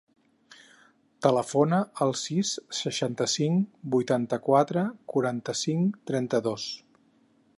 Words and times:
Telefona 1.25 1.81
al 2.05 2.13
sis, 2.21 2.53
seixanta-cinc, 2.79 3.69
vuitanta-quatre, 3.97 4.87
quaranta-cinc, 5.15 6.03
trenta-dos. 6.13 6.69